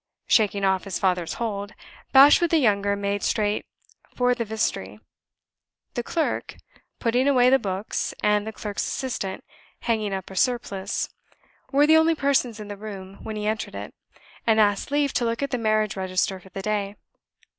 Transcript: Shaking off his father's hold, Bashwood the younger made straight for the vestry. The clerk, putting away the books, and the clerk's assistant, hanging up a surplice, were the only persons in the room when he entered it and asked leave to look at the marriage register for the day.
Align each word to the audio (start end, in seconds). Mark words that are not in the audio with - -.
Shaking 0.25 0.65
off 0.65 0.85
his 0.85 0.97
father's 0.97 1.33
hold, 1.35 1.73
Bashwood 2.11 2.49
the 2.49 2.57
younger 2.57 2.95
made 2.95 3.21
straight 3.21 3.67
for 4.15 4.33
the 4.33 4.43
vestry. 4.43 4.99
The 5.93 6.01
clerk, 6.01 6.55
putting 6.97 7.27
away 7.27 7.51
the 7.51 7.59
books, 7.59 8.11
and 8.23 8.47
the 8.47 8.51
clerk's 8.51 8.83
assistant, 8.83 9.43
hanging 9.81 10.11
up 10.11 10.31
a 10.31 10.35
surplice, 10.35 11.07
were 11.71 11.85
the 11.85 11.97
only 11.97 12.15
persons 12.15 12.59
in 12.59 12.67
the 12.67 12.77
room 12.77 13.19
when 13.23 13.35
he 13.35 13.45
entered 13.45 13.75
it 13.75 13.93
and 14.47 14.59
asked 14.59 14.89
leave 14.89 15.13
to 15.13 15.23
look 15.23 15.43
at 15.43 15.51
the 15.51 15.59
marriage 15.59 15.95
register 15.95 16.39
for 16.39 16.49
the 16.49 16.63
day. 16.63 16.95